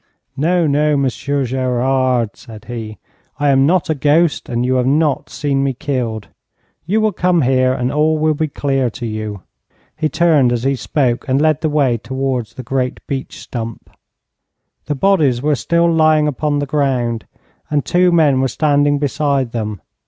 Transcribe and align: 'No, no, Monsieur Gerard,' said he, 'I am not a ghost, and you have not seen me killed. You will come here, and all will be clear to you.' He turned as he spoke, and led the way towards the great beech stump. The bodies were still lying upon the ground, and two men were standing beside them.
'No, 0.35 0.65
no, 0.65 0.97
Monsieur 0.97 1.45
Gerard,' 1.45 2.35
said 2.35 2.65
he, 2.65 2.97
'I 3.39 3.49
am 3.49 3.65
not 3.67 3.87
a 3.87 3.93
ghost, 3.93 4.49
and 4.49 4.65
you 4.65 4.73
have 4.77 4.87
not 4.87 5.29
seen 5.29 5.63
me 5.63 5.73
killed. 5.75 6.29
You 6.87 6.99
will 6.99 7.11
come 7.11 7.43
here, 7.43 7.71
and 7.73 7.91
all 7.91 8.17
will 8.17 8.33
be 8.33 8.47
clear 8.47 8.89
to 8.89 9.05
you.' 9.05 9.43
He 9.95 10.09
turned 10.09 10.51
as 10.51 10.63
he 10.63 10.75
spoke, 10.75 11.27
and 11.27 11.39
led 11.39 11.61
the 11.61 11.69
way 11.69 11.99
towards 11.99 12.55
the 12.55 12.63
great 12.63 12.99
beech 13.05 13.39
stump. 13.39 13.91
The 14.85 14.95
bodies 14.95 15.43
were 15.43 15.53
still 15.53 15.91
lying 15.93 16.27
upon 16.27 16.57
the 16.57 16.65
ground, 16.65 17.27
and 17.69 17.85
two 17.85 18.11
men 18.11 18.41
were 18.41 18.47
standing 18.47 18.97
beside 18.97 19.51
them. 19.51 19.81